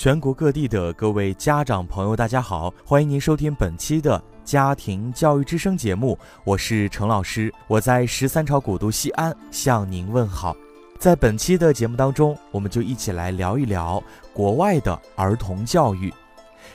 [0.00, 10.56] 全国各地的各位家长朋友，大家好，欢迎您收听本期的家庭教育之声节目，我是程老师，我在十三朝古都西安向您问好。
[10.98, 14.02] 在本期的节目当中，我们就一起来聊一聊
[14.32, 16.10] 国外的儿童教育。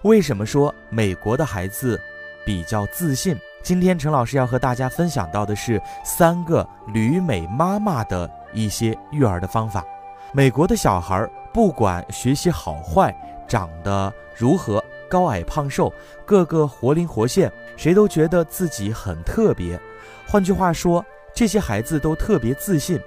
[0.00, 2.00] 为什么说美国的孩子
[2.46, 3.36] 比较自信？
[3.62, 9.84] 今天陈老师要和大家分享到的是三个旅美妈妈的一些育儿的方法。
[10.32, 11.30] 美国的小孩。
[11.52, 13.14] 不管学习好坏，
[13.48, 15.92] 长得如何，高矮胖瘦，
[16.24, 19.78] 个个活灵活现，谁都觉得自己很特别。
[20.26, 23.00] 换句话说，这些孩子都特别自信。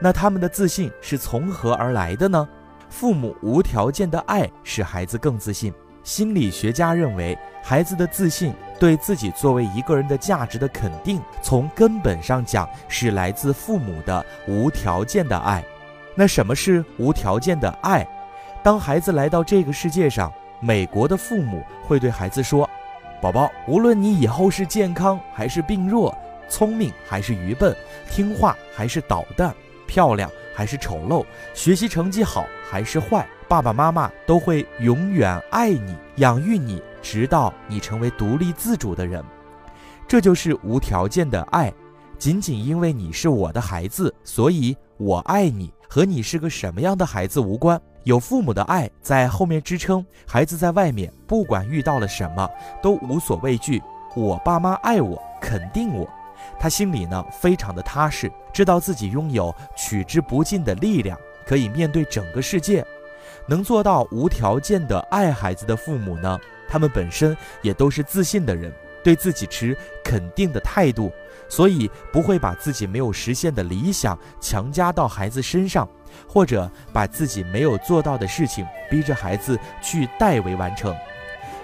[0.00, 2.48] 那他们的自信是从何而来的呢？
[2.88, 5.72] 父母无条件的爱使孩子更自信。
[6.04, 15.64] 心理学家认为，孩子的自信对自己作为一个人的价值的肯定，从根本上讲是来自父母的无条件的爱。
[16.14, 18.06] 那什么是无条件的爱？
[18.62, 22.68] 当孩子来到这个世界上，美国的父母会对孩子说
[23.20, 26.16] ：“宝宝，无论你以后是健康还是病弱，
[26.48, 27.74] 聪明还是愚笨，
[28.10, 29.54] 听话还是捣蛋，
[29.86, 31.24] 漂亮还是丑陋，
[31.54, 39.24] 学习成绩好还是坏，爸爸妈妈都会永远爱你，养育你，直到你成为独立自主的人。
[40.06, 41.72] 这就是无条件的爱。
[42.18, 52.48] 仅仅因为你是我的孩子，所以我爱你。”和你是个什么样的孩子无关，有父母的爱在后面支撑，孩子在外面不管遇到了什么
[52.82, 53.82] 都无所畏惧。
[54.16, 56.08] 我爸妈爱我，肯定我，
[56.58, 62.82] 他心里呢非常的踏实，知道自己拥有取之不尽的力量，可以面对整个世界。
[63.46, 68.72] 能做到无条件的爱孩子的父母呢，他们本身也都是自信的人，
[69.04, 71.12] 对自己持肯定的态度。
[71.52, 75.86] 所以不会把自己没有实现的理想强加到孩子身上，
[76.26, 80.96] 或者把自己没有做到的事情逼着孩子去代为完成。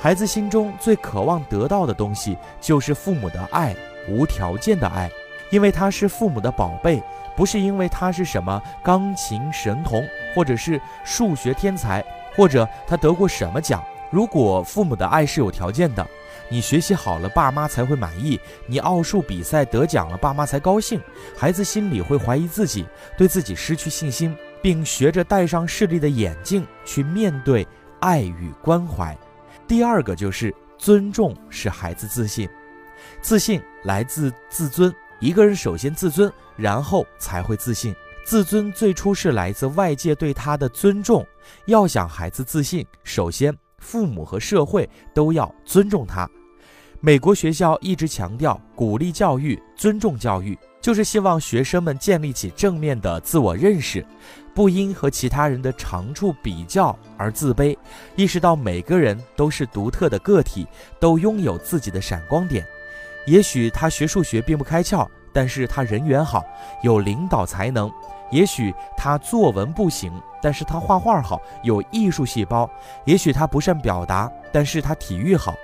[0.00, 3.76] 孩子心中最渴望得到的东西就是父母的爱，
[4.08, 5.10] 无条件的爱，
[5.50, 7.02] 因为他是父母的宝贝，
[7.36, 10.02] 不是因为他是什么钢琴神童，
[10.34, 12.02] 或者是数学天才，
[12.34, 13.84] 或者他得过什么奖。
[14.08, 16.06] 如果父母的爱是有条件的。
[16.50, 21.00] 你学习好了，爸妈才会满意；你奥数比赛得奖了，爸妈才高兴。
[21.36, 27.66] 孩子心里会怀疑自己，对自己失去信心，并学着戴上势力的眼镜去面对
[28.00, 29.16] 爱与关怀。
[29.66, 32.48] 第二个就是尊重，使孩子自信。
[33.20, 37.94] 自信来自自尊，一个人首先自尊，然后才会自信。
[38.24, 41.26] 自尊最初是来自外界对他的尊重。
[41.66, 43.63] 要想孩子自信，首先。
[43.84, 46.28] 父母和社会都要尊重他。
[47.00, 54.04] 美国学校一直强调鼓励教育、尊重教育，就是希望学生们建立起正面的自我认识，
[54.54, 57.76] 不因和其他人的长处比较而自卑，
[58.16, 60.66] 意识到每个人都是独特的个体，
[60.98, 62.66] 都拥有自己的闪光点。
[63.26, 66.42] 也许他学数学并不开窍，但是他人缘好，
[66.82, 67.92] 有领导才能。
[68.30, 70.12] 也许他作文不行，
[70.42, 72.68] 但是他画画好，有艺术细胞。
[73.04, 75.54] 也许他不善表达，但是他体育好。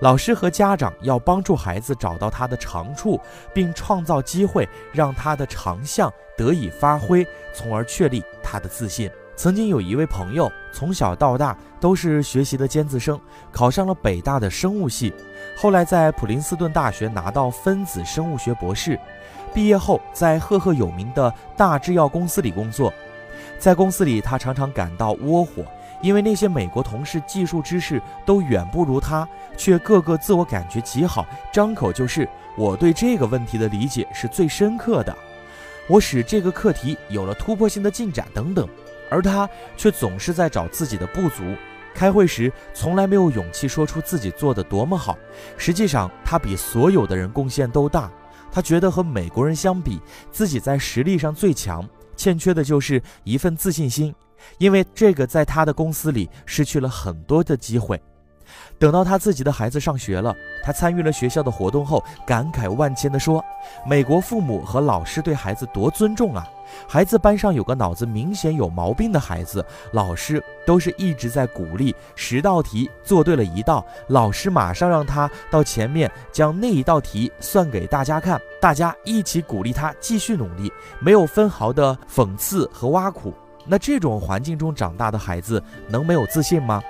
[0.00, 3.20] 老师和家长要帮助孩子找到他的长处，
[3.52, 9.10] 并创造机会让他的长项得以发挥，从而确立他的自信。
[9.36, 13.18] 曾经有一位朋友，从小到大都是学习的尖子生，
[13.50, 15.14] 考上了北大的生物系，
[15.56, 19.00] 后来在普林斯顿大学拿到分子生物学博士。
[19.52, 22.92] 毕业后，在赫赫有名的大制药公司里工作，
[23.58, 25.64] 在公司里，他常常感到窝火，
[26.00, 35.16] 因为那些美国同事技术知识都远不如他，却个个自我感觉极好，张口就是我对这个问题的理解是最深刻的，
[35.88, 38.68] 我使这个课题有了突破性的进展等等，
[39.10, 41.42] 而他却总是在找自己的不足，
[41.92, 45.18] 开会时从来没有勇气说出自己做的多么好，
[45.56, 48.10] 实际上他比所有的人贡献都大。
[48.52, 50.00] 他觉得和美国人相比，
[50.30, 54.14] 自己在实力上最强，欠缺的就是一份自信心，
[54.58, 58.00] 因为这个在他的公司里失去了很多的机会。
[58.78, 63.44] 等到他自己的孩子上学了，他参与了学校的活动后，感慨万千地说
[63.86, 66.46] ：“美国父母和老师对孩子多尊重啊！
[66.88, 71.94] 孩子班上有个脑子明显有毛病的孩子，老师都是一直在鼓励。
[72.14, 83.34] 十道题做对了一道，老师马上让他到前面将那一道题算给大家看，大家一起鼓励他继续努力，没有分毫的讽刺和挖苦。
[83.66, 86.80] 那这种环境中长大的孩子，能没有自信吗？”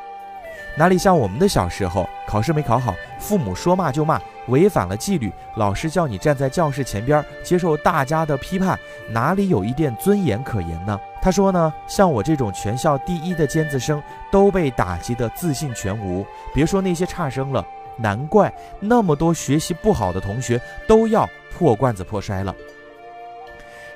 [0.77, 8.79] 哪里像我们的小时候，考试没考好，父母说骂就骂，违反了纪律，老师叫你站在教室前边接受大家的批判，
[9.11, 10.99] 哪里有一点尊严可言呢？
[11.21, 16.25] 他说呢，像我这种全校第一的尖子生都被打击的自信全无，
[16.55, 17.67] 别说那些差生了，
[17.97, 22.55] 难怪那么多学习不好的同学都要破罐子破摔了。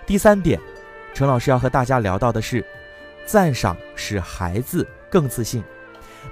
[0.05, 0.61] 第三点，
[1.15, 2.62] 陈老师要和大家聊到的是，
[3.25, 5.65] 赞赏使孩子更自信。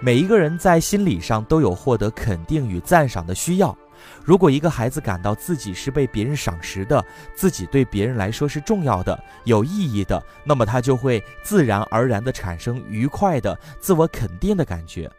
[0.01, 3.77] 每一个人在心理上都有获得肯定与赞赏的需要。
[4.25, 7.05] 如果一个孩子感到自己是被别人赏识的，
[7.37, 15.11] 自己对别人来说是重要的、有意义的，那么他就会自然而然地产生愉快的自我肯定的感觉。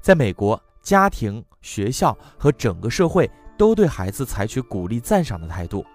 [0.00, 5.86] 在美国，家庭、学校和整个社会都对孩子采取鼓励、赞赏的态度。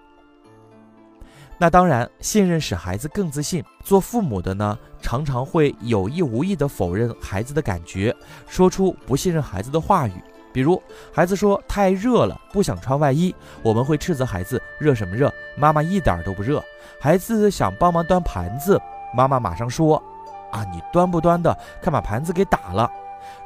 [1.58, 3.64] 那当然，信任使孩子更自信。
[3.82, 8.14] 做父母的呢，常常会有意无意地否认孩子的感觉，
[8.46, 10.12] 说出不信任孩子的话语。
[10.52, 10.82] 比如，
[11.12, 15.32] 孩子说太热了，不想穿外衣，我们会斥责孩子：“热什么热？
[15.56, 16.62] 妈妈一点都不热。”
[17.00, 18.80] 孩子想帮忙端盘子，
[19.14, 20.02] 妈妈马上说
[20.52, 22.90] ：“啊，你端不端的，看把盘子给打了。”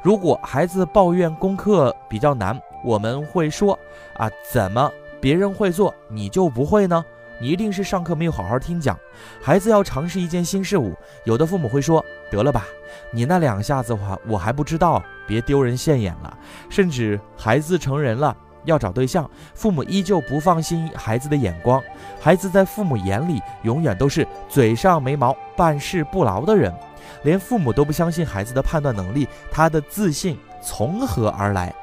[0.03, 3.77] 如果孩子抱怨功课比较难，我们会说
[4.15, 7.03] ：“啊，怎么别人会做，你就不会呢？”
[7.41, 8.95] 你一定是上课没有好好听讲。
[9.41, 10.95] 孩子要尝试一件新事物，
[11.25, 12.67] 有的父母会说：“得了吧，
[13.11, 16.37] 你那两下子话我还不知道，别丢人现眼了。”
[16.69, 21.81] 甚至孩子成人了要找对象，父母依旧不放心孩子的眼光。
[22.19, 26.71] 孩子在父母眼里永远都是嘴上没毛、办事不牢的人，
[27.23, 31.73] 连父母都不相信孩子的判断能力，他的自信从何而来？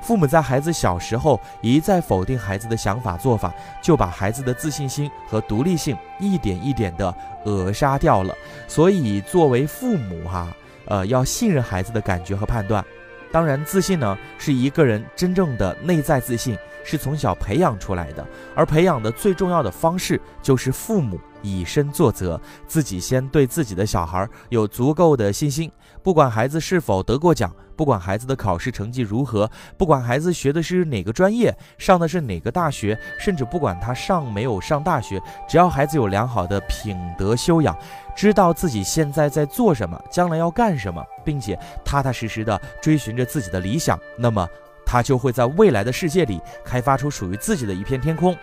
[0.00, 3.52] 父母在孩子小时候一再否定孩子的想法做法，
[3.82, 7.12] 就把孩子的自信心和独立性一点一点的
[7.44, 8.34] 扼杀掉了。
[8.68, 10.48] 所以，作为父母哈，
[10.86, 12.84] 呃，要信任孩子的感觉和判断。
[13.32, 18.24] 当然，自信呢，是一个人真正的内在自信，是从小培养出来的。
[18.54, 25.70] 而培养的最重要的方式，就是父母以身作则，自己先对自己的小孩有足够的信心，
[26.06, 27.52] 不管孩子是否得过奖。
[27.74, 37.76] 不管孩子的考试成绩如何，不管孩子学的是哪个专业，上的是哪个大学，甚至不管他上没有上大学，只要孩子有良好的品德修养，
[38.14, 44.48] 知道自己现在在做什么，将来要干什么，并且踏踏实实的追寻着自己的理想，那么
[44.86, 48.34] 他就会在未来的世界里开发出属于自己的一片天空。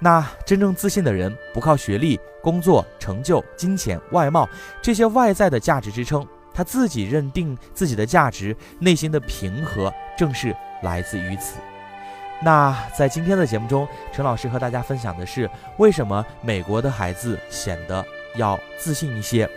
[0.00, 4.48] 那真正自信的人，不靠学历、工作成就、金钱、外貌
[4.82, 6.26] 这些外在的价值支撑。
[6.58, 10.52] 他自己认定自己的价值，内心的平和正是
[10.82, 11.54] 来自于此。
[12.42, 19.48] 那在今天的节目中，陈老师和大家分享的是为什么美国的孩子显得要自信一些。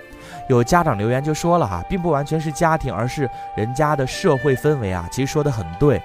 [0.47, 3.27] 有家长留言就说了哈，并不完全是家庭，而是
[3.57, 5.09] 人家的社会氛围啊。
[5.11, 5.99] 其实说的很对。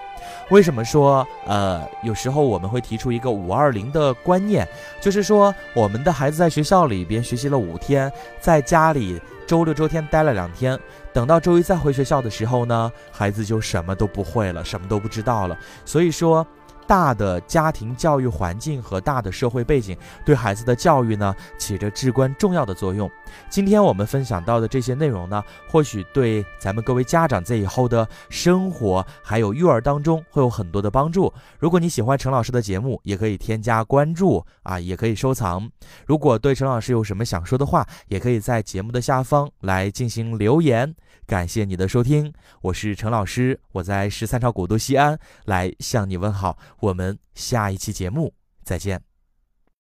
[0.51, 4.67] 为什么说呃，有时候我们会提出一个五二零的观念，
[5.01, 9.21] 就是说我们的孩子在学校里边学习了五天，在家里。
[9.47, 10.77] 周六周天待了两天，
[11.13, 15.57] 等到周一再回学校的时候呢，孩子就什么都不会了，什么都不知道了。
[15.85, 16.47] 所以说。
[16.87, 23.11] 大的家庭教育环境和大的社会背景对孩子的教育呢，起着至关重要的作用。
[23.51, 31.33] 今天我们分享到的这些内容呢，或许对咱们各位家长在以后的生活还有育儿当中会有很多的帮助。
[31.59, 35.69] 如果你喜欢陈老师的节目，也可以添加关注啊，也可以收藏。
[36.07, 40.95] 如果对陈老师有什么想说的话，也可以在节目的下方来进行留言。
[41.27, 46.57] 感谢你的收听，我是陈老师，我在十三朝古都西安来向你问好。
[46.87, 49.06] 我们下一期节目再见。